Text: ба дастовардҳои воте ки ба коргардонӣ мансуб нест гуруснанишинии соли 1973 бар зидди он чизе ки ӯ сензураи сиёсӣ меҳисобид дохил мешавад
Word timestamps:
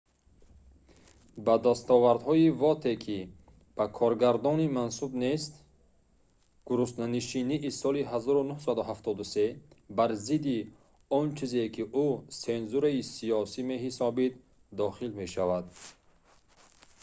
ба 1.45 1.55
дастовардҳои 1.65 2.47
воте 2.61 2.93
ки 3.03 3.19
ба 3.77 3.85
коргардонӣ 3.99 4.65
мансуб 4.79 5.11
нест 5.25 5.53
гуруснанишинии 6.67 7.69
соли 7.81 8.01
1973 8.11 9.95
бар 9.97 10.09
зидди 10.25 10.57
он 11.17 11.25
чизе 11.37 11.63
ки 11.75 11.83
ӯ 12.05 12.07
сензураи 12.43 13.01
сиёсӣ 13.15 13.61
меҳисобид 13.71 14.33
дохил 14.79 15.11
мешавад 15.21 15.65